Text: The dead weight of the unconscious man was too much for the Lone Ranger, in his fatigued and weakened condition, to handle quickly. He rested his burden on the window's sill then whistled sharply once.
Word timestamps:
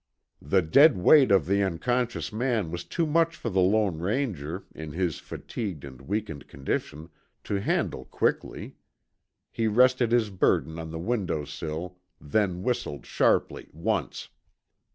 The 0.41 0.63
dead 0.63 0.97
weight 0.97 1.29
of 1.29 1.45
the 1.45 1.61
unconscious 1.61 2.33
man 2.33 2.71
was 2.71 2.83
too 2.85 3.05
much 3.05 3.35
for 3.35 3.51
the 3.51 3.61
Lone 3.61 3.99
Ranger, 3.99 4.63
in 4.73 4.93
his 4.93 5.19
fatigued 5.19 5.83
and 5.85 6.01
weakened 6.01 6.47
condition, 6.47 7.09
to 7.43 7.61
handle 7.61 8.05
quickly. 8.05 8.77
He 9.51 9.67
rested 9.67 10.11
his 10.11 10.31
burden 10.31 10.79
on 10.79 10.89
the 10.89 10.97
window's 10.97 11.53
sill 11.53 11.99
then 12.19 12.63
whistled 12.63 13.05
sharply 13.05 13.69
once. 13.73 14.29